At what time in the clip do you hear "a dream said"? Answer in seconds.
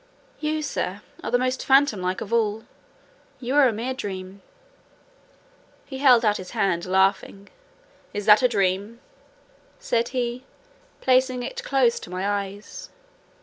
8.41-10.07